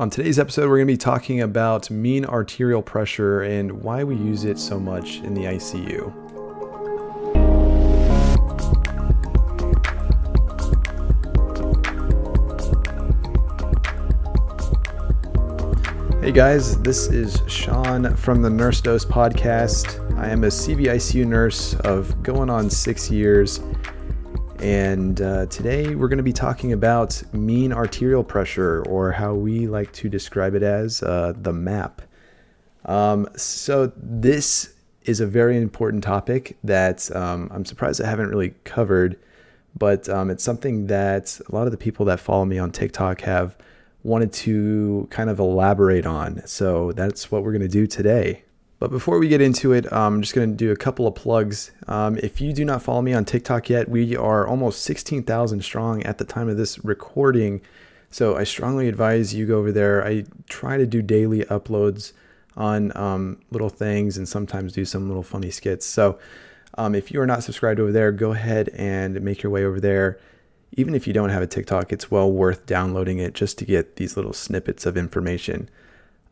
[0.00, 4.16] On today's episode, we're going to be talking about mean arterial pressure and why we
[4.16, 6.10] use it so much in the ICU.
[16.22, 20.00] Hey guys, this is Sean from the Nurse Dose podcast.
[20.16, 23.60] I am a CVICU nurse of going on six years
[24.60, 29.66] and uh, today we're going to be talking about mean arterial pressure, or how we
[29.66, 32.02] like to describe it as uh, the MAP.
[32.84, 34.74] Um, so, this
[35.04, 39.18] is a very important topic that um, I'm surprised I haven't really covered,
[39.76, 43.22] but um, it's something that a lot of the people that follow me on TikTok
[43.22, 43.56] have
[44.02, 46.46] wanted to kind of elaborate on.
[46.46, 48.44] So, that's what we're going to do today.
[48.80, 51.70] But before we get into it, I'm just going to do a couple of plugs.
[51.86, 56.02] Um, if you do not follow me on TikTok yet, we are almost 16,000 strong
[56.04, 57.60] at the time of this recording.
[58.10, 60.02] So I strongly advise you go over there.
[60.02, 62.12] I try to do daily uploads
[62.56, 65.84] on um, little things and sometimes do some little funny skits.
[65.84, 66.18] So
[66.78, 69.78] um, if you are not subscribed over there, go ahead and make your way over
[69.78, 70.18] there.
[70.78, 73.96] Even if you don't have a TikTok, it's well worth downloading it just to get
[73.96, 75.68] these little snippets of information.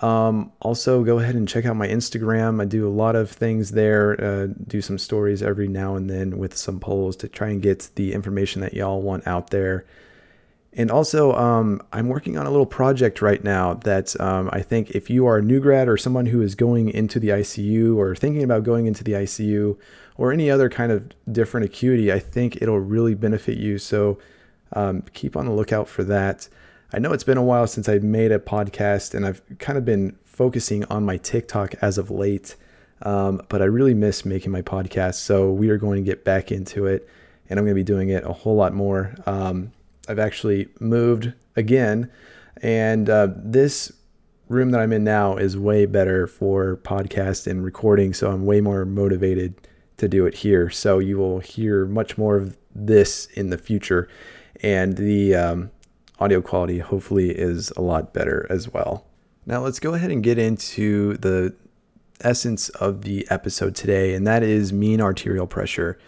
[0.00, 2.60] Um, also, go ahead and check out my Instagram.
[2.60, 6.38] I do a lot of things there, uh, do some stories every now and then
[6.38, 9.84] with some polls to try and get the information that y'all want out there.
[10.76, 14.90] And also, um, I'm working on a little project right now that um, I think
[14.90, 18.16] if you are a new grad or someone who is going into the ICU or
[18.16, 19.78] thinking about going into the ICU
[20.16, 23.78] or any other kind of different acuity, I think it'll really benefit you.
[23.78, 24.18] So
[24.72, 26.48] um, keep on the lookout for that.
[26.94, 29.84] I know it's been a while since I've made a podcast, and I've kind of
[29.84, 32.54] been focusing on my TikTok as of late.
[33.02, 36.52] Um, but I really miss making my podcast, so we are going to get back
[36.52, 37.08] into it,
[37.50, 39.12] and I'm going to be doing it a whole lot more.
[39.26, 39.72] Um,
[40.08, 42.12] I've actually moved again,
[42.62, 43.92] and uh, this
[44.48, 48.60] room that I'm in now is way better for podcast and recording, so I'm way
[48.60, 49.54] more motivated
[49.96, 50.70] to do it here.
[50.70, 54.08] So you will hear much more of this in the future,
[54.62, 55.70] and the um,
[56.18, 59.04] audio quality hopefully is a lot better as well.
[59.46, 61.54] Now let's go ahead and get into the
[62.20, 65.98] essence of the episode today, and that is mean arterial pressure.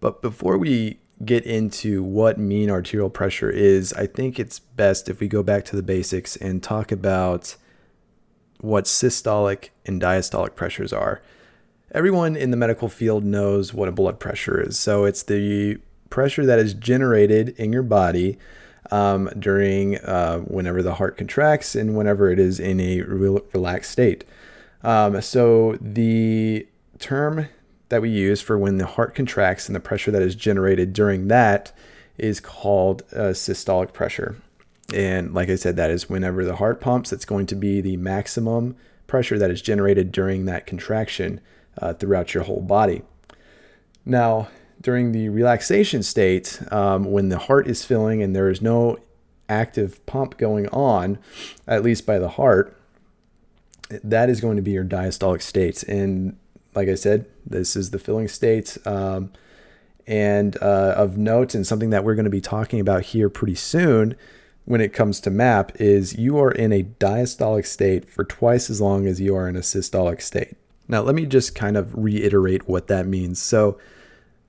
[0.00, 5.20] But before we get into what mean arterial pressure is, I think it's best if
[5.20, 7.56] we go back to the basics and talk about
[8.60, 11.22] what systolic and diastolic pressures are.
[11.92, 14.78] Everyone in the medical field knows what a blood pressure is.
[14.78, 15.78] So it's the
[16.10, 18.38] pressure that is generated in your body
[18.90, 23.90] um, during uh, whenever the heart contracts and whenever it is in a re- relaxed
[23.90, 24.24] state.
[24.82, 26.66] Um, so the
[26.98, 27.48] term
[27.88, 31.28] that we use for when the heart contracts and the pressure that is generated during
[31.28, 31.72] that
[32.18, 34.36] is called uh, systolic pressure.
[34.94, 37.96] And like I said, that is whenever the heart pumps, it's going to be the
[37.96, 38.76] maximum
[39.06, 41.40] pressure that is generated during that contraction
[41.78, 43.02] uh, throughout your whole body.
[44.04, 44.48] Now,
[44.80, 48.98] during the relaxation state, um, when the heart is filling and there is no
[49.48, 51.18] active pump going on,
[51.66, 52.76] at least by the heart,
[54.02, 55.82] that is going to be your diastolic state.
[55.84, 56.36] And
[56.74, 58.76] like I said, this is the filling state.
[58.84, 59.32] Um,
[60.06, 63.56] and uh, of note, and something that we're going to be talking about here pretty
[63.56, 64.16] soon
[64.64, 68.80] when it comes to MAP, is you are in a diastolic state for twice as
[68.80, 70.56] long as you are in a systolic state.
[70.88, 73.40] Now, let me just kind of reiterate what that means.
[73.40, 73.78] So,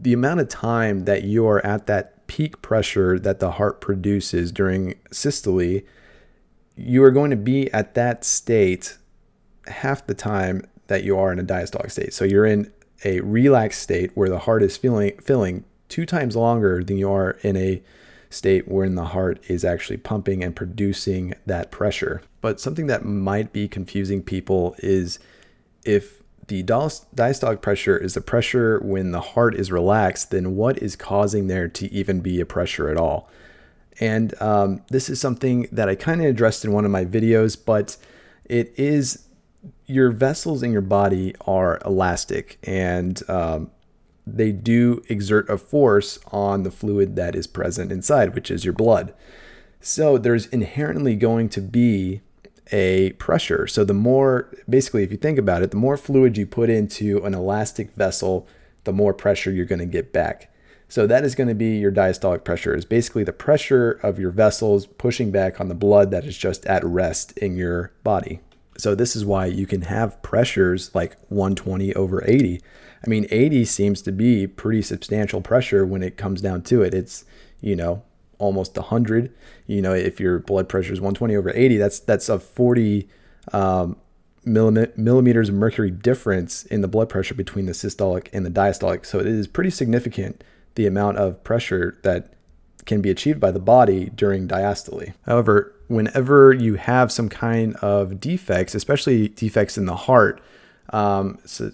[0.00, 4.52] the amount of time that you are at that peak pressure that the heart produces
[4.52, 5.80] during systole,
[6.76, 8.96] you are going to be at that state
[9.66, 12.14] half the time that you are in a diastolic state.
[12.14, 12.72] So you're in
[13.04, 17.32] a relaxed state where the heart is feeling filling two times longer than you are
[17.42, 17.82] in a
[18.30, 22.22] state wherein the heart is actually pumping and producing that pressure.
[22.40, 25.18] But something that might be confusing people is
[25.84, 30.96] if the diastolic pressure is the pressure when the heart is relaxed, then what is
[30.96, 33.30] causing there to even be a pressure at all?
[34.00, 37.56] And um, this is something that I kind of addressed in one of my videos,
[37.62, 37.96] but
[38.44, 39.26] it is
[39.86, 43.70] your vessels in your body are elastic and um,
[44.26, 48.74] they do exert a force on the fluid that is present inside, which is your
[48.74, 49.14] blood.
[49.80, 52.20] So there's inherently going to be
[52.72, 53.66] a pressure.
[53.66, 57.24] So the more, basically, if you think about it, the more fluid you put into
[57.24, 58.46] an elastic vessel,
[58.84, 60.52] the more pressure you're going to get back.
[60.88, 64.30] So that is going to be your diastolic pressure is basically the pressure of your
[64.30, 68.40] vessels pushing back on the blood that is just at rest in your body.
[68.78, 72.62] So this is why you can have pressures like 120 over 80.
[73.04, 76.94] I mean, 80 seems to be pretty substantial pressure when it comes down to it.
[76.94, 77.24] It's,
[77.60, 78.02] you know,
[78.38, 79.32] almost 100.
[79.66, 83.08] You know, if your blood pressure is 120 over 80, that's that's a 40
[83.52, 83.96] um,
[84.44, 89.04] millimeters of mercury difference in the blood pressure between the systolic and the diastolic.
[89.04, 90.42] So it is pretty significant
[90.74, 92.32] the amount of pressure that
[92.86, 95.12] can be achieved by the body during diastole.
[95.26, 100.40] However, whenever you have some kind of defects, especially defects in the heart,
[100.90, 101.72] um, so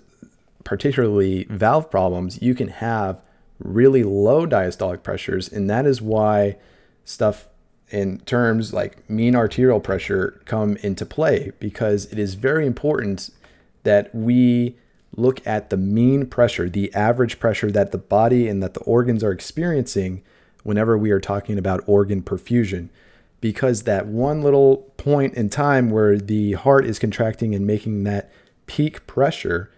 [0.64, 3.20] particularly valve problems, you can have
[3.58, 6.56] really low diastolic pressures, and that is why
[7.04, 7.48] stuff
[7.90, 13.30] in terms like mean arterial pressure come into play because it is very important
[13.82, 14.74] that we
[15.16, 19.22] look at the mean pressure, the average pressure that the body and that the organs
[19.22, 20.22] are experiencing
[20.64, 22.88] whenever we are talking about organ perfusion.
[23.40, 28.32] Because that one little point in time where the heart is contracting and making that
[28.66, 29.70] peak pressure,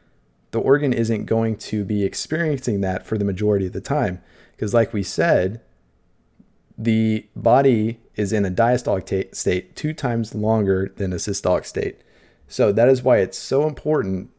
[0.56, 4.22] the organ isn't going to be experiencing that for the majority of the time.
[4.52, 5.60] Because, like we said,
[6.78, 12.00] the body is in a diastolic state two times longer than a systolic state.
[12.48, 14.30] So that is why it's so important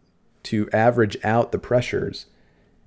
[0.43, 2.25] to average out the pressures.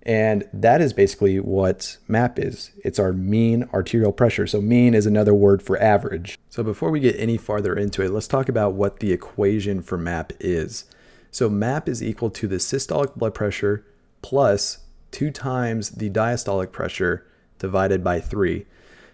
[0.02, 2.72] And that is basically what MAP is.
[2.84, 4.48] It's our mean arterial pressure.
[4.48, 6.36] So, mean is another word for average.
[6.48, 9.96] So, before we get any farther into it, let's talk about what the equation for
[9.96, 10.86] MAP is.
[11.30, 13.84] So, MAP is equal to the systolic blood pressure
[14.22, 14.78] plus
[15.10, 17.26] two times the diastolic pressure
[17.58, 18.66] divided by three.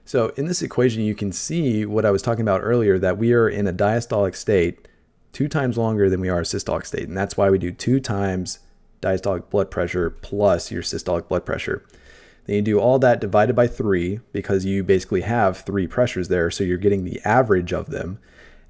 [0.06, 3.32] So in this equation, you can see what I was talking about earlier, that we
[3.32, 4.86] are in a diastolic state
[5.32, 7.08] two times longer than we are a systolic state.
[7.08, 8.60] And that's why we do two times
[9.02, 11.84] diastolic blood pressure plus your systolic blood pressure.
[12.44, 16.52] Then you do all that divided by three because you basically have three pressures there.
[16.52, 18.20] So you're getting the average of them.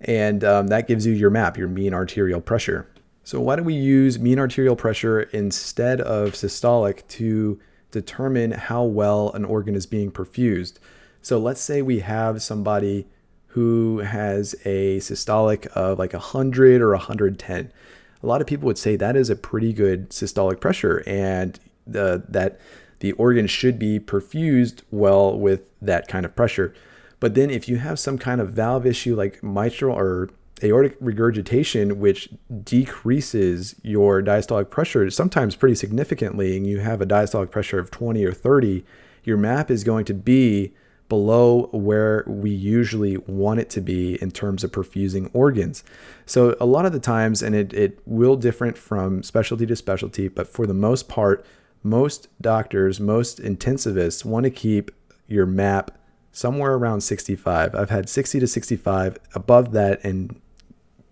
[0.00, 2.88] And um, that gives you your map, your mean arterial pressure.
[3.26, 7.58] So why do we use mean arterial pressure instead of systolic to
[7.90, 10.74] determine how well an organ is being perfused?
[11.22, 13.08] So let's say we have somebody
[13.48, 17.72] who has a systolic of like 100 or 110.
[18.22, 22.22] A lot of people would say that is a pretty good systolic pressure and the,
[22.28, 22.60] that
[23.00, 26.72] the organ should be perfused well with that kind of pressure.
[27.18, 30.30] But then if you have some kind of valve issue like mitral or
[30.62, 32.28] aortic regurgitation, which
[32.64, 38.24] decreases your diastolic pressure sometimes pretty significantly, and you have a diastolic pressure of 20
[38.24, 38.84] or 30,
[39.24, 40.72] your map is going to be
[41.08, 45.84] below where we usually want it to be in terms of perfusing organs.
[46.24, 50.28] So a lot of the times, and it, it will different from specialty to specialty,
[50.28, 51.44] but for the most part,
[51.82, 54.90] most doctors, most intensivists want to keep
[55.28, 55.96] your map
[56.32, 57.74] somewhere around 65.
[57.74, 60.40] I've had 60 to 65 above that, and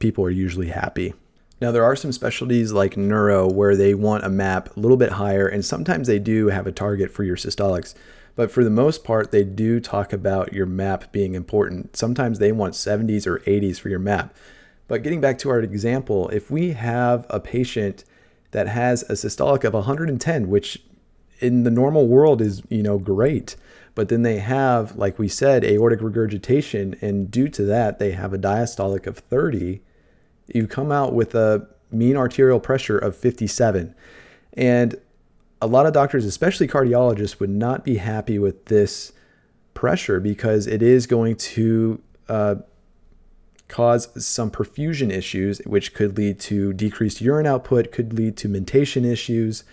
[0.04, 1.14] people are usually happy.
[1.62, 5.12] Now, there are some specialties like neuro where they want a map a little bit
[5.12, 7.94] higher, and sometimes they do have a target for your systolics.
[8.36, 11.96] But for the most part, they do talk about your map being important.
[11.96, 14.36] Sometimes they want 70s or 80s for your map.
[14.88, 18.04] But getting back to our example, if we have a patient
[18.50, 20.82] that has a systolic of 110, which
[21.40, 23.56] in the normal world is, you know, great,
[23.94, 28.34] but then they have, like we said, aortic regurgitation, and due to that, they have
[28.34, 29.80] a diastolic of 30,
[30.48, 33.94] you come out with a mean arterial pressure of 57.
[34.54, 34.94] And
[35.60, 39.12] a lot of doctors, especially cardiologists, would not be happy with this
[39.72, 42.56] pressure because it is going to uh,
[43.68, 49.04] cause some perfusion issues, which could lead to decreased urine output, could lead to mentation
[49.04, 49.64] issues.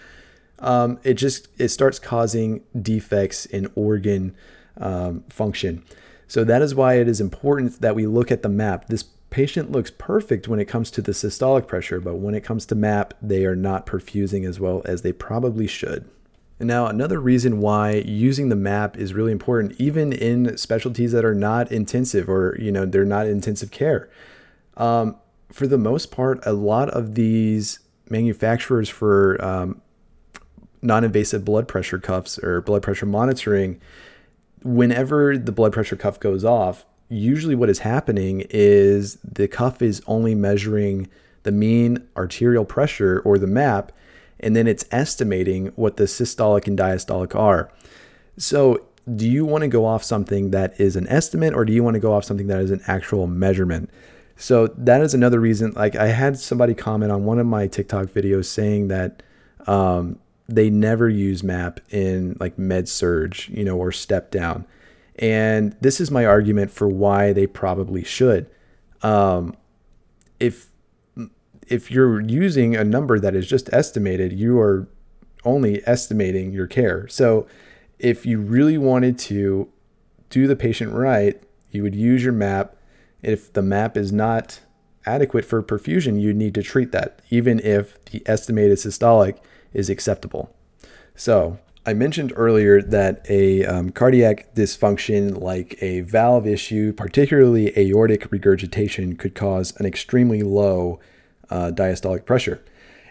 [0.60, 4.36] Um, it just it starts causing defects in organ
[4.78, 5.84] um, function.
[6.28, 8.88] So that is why it is important that we look at the map.
[8.88, 12.66] This patient looks perfect when it comes to the systolic pressure, but when it comes
[12.68, 16.08] to MAP, they are not perfusing as well as they probably should.
[16.60, 21.26] And now, another reason why using the MAP is really important, even in specialties that
[21.26, 24.12] are not intensive or, you know, they're not intensive care.
[24.78, 25.16] Um,
[25.52, 29.82] for the most part, a lot of these manufacturers for um,
[30.82, 33.82] non invasive blood pressure cuffs or blood pressure monitoring,
[34.62, 40.02] whenever the blood pressure cuff goes off, usually what is happening is the cuff is
[40.08, 41.10] only measuring
[41.44, 43.92] the mean arterial pressure or the map,
[44.40, 47.70] and then it's estimating what the systolic and diastolic are.
[48.38, 51.84] So, do you want to go off something that is an estimate, or do you
[51.84, 53.90] want to go off something that is an actual measurement?
[54.38, 55.74] So, that is another reason.
[55.76, 59.22] Like, I had somebody comment on one of my TikTok videos saying that
[59.68, 64.66] um, they never use MAP in like med surg, you know, or step down.
[65.18, 68.50] And this is my argument for why they probably should.
[69.02, 69.56] Um,
[70.40, 70.68] if
[71.68, 74.88] if you're using a number that is just estimated, you are
[75.46, 77.08] only estimating your care.
[77.08, 77.48] So
[77.98, 79.70] if you really wanted to
[80.30, 81.42] do the patient right,
[81.72, 82.76] you would use your map.
[83.22, 84.60] If the map is not
[85.06, 89.38] adequate for perfusion, you need to treat that, even if the estimated systolic
[89.74, 90.54] is acceptable.
[91.16, 98.32] So, I mentioned earlier that a um, cardiac dysfunction like a valve issue, particularly aortic
[98.32, 101.00] regurgitation, could cause an extremely low
[101.50, 102.64] uh, diastolic pressure.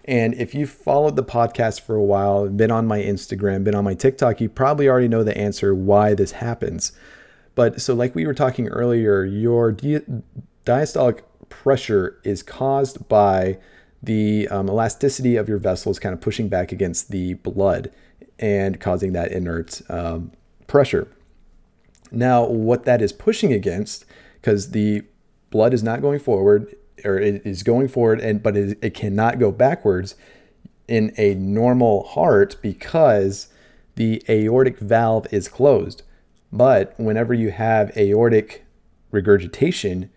[0.05, 3.85] And if you've followed the podcast for a while, been on my Instagram, been on
[3.85, 6.93] my TikTok, you probably already know the answer why this happens.
[7.57, 10.01] But so, like we were talking earlier, your di-
[10.65, 13.59] diastolic pressure is caused by
[14.01, 17.91] the um, elasticity of your vessels kind of pushing back against the blood
[18.41, 20.33] and causing that inert um,
[20.67, 21.07] pressure.
[22.11, 24.05] Now, what that is pushing against,
[24.41, 25.03] because the
[25.51, 29.39] blood is not going forward, or it is going forward, and but it, it cannot
[29.39, 30.17] go backwards
[30.89, 33.49] in a normal heart because
[33.95, 36.03] the aortic valve is closed.
[36.53, 38.65] But whenever you have aortic
[39.13, 40.11] regurgitation,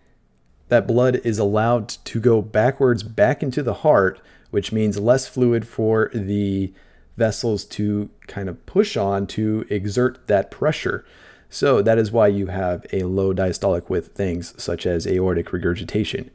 [0.69, 5.67] that blood is allowed to go backwards back into the heart, which means less fluid
[5.67, 6.73] for the
[7.17, 11.05] vessels to kind of push on to exert that pressure.
[11.49, 16.31] So that is why you have a low diastolic with things such as aortic regurgitation.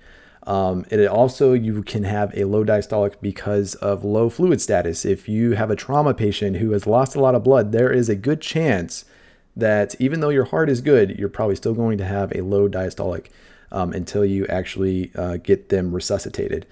[0.46, 5.04] Um, it also you can have a low diastolic because of low fluid status.
[5.04, 8.08] If you have a trauma patient who has lost a lot of blood, there is
[8.08, 9.04] a good chance
[9.56, 12.68] that even though your heart is good, you're probably still going to have a low
[12.68, 13.26] diastolic
[13.72, 16.64] um, until you actually uh, get them resuscitated.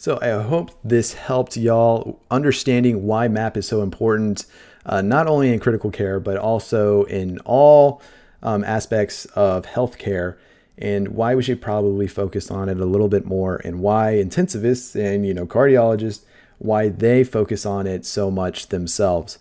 [0.00, 4.46] So I hope this helped y'all understanding why MAP is so important,
[4.86, 8.00] uh, not only in critical care, but also in all
[8.42, 10.38] um, aspects of healthcare
[10.78, 14.98] and why we should probably focus on it a little bit more and why intensivists
[14.98, 16.22] and you know cardiologists
[16.56, 19.38] why they focus on it so much themselves.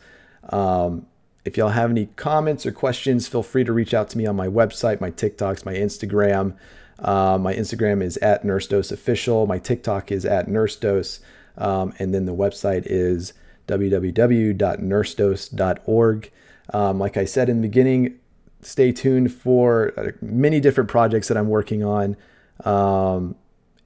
[0.50, 1.06] Um,
[1.46, 4.36] if y'all have any comments or questions feel free to reach out to me on
[4.36, 6.54] my website my tiktoks my instagram
[7.02, 9.48] uh, my Instagram is at NurseDose Official.
[9.48, 11.20] My TikTok is at NurseDose.
[11.58, 13.32] Um, and then the website is
[13.68, 16.32] www.nursedose.org.
[16.72, 18.20] Um, like I said in the beginning,
[18.62, 22.16] stay tuned for uh, many different projects that I'm working on.
[22.64, 23.36] Um,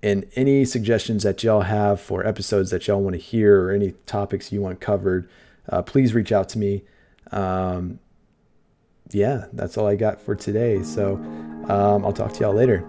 [0.01, 3.93] and any suggestions that y'all have for episodes that y'all want to hear or any
[4.05, 5.29] topics you want covered,
[5.70, 6.84] uh, please reach out to me.
[7.32, 8.00] Um,
[9.12, 10.84] yeah, that's all I got for today.
[10.84, 11.15] So
[11.70, 12.86] um, I'll talk to y'all later.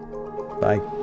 [0.59, 0.94] Bye.